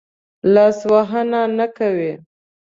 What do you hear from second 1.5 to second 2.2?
نه کوي.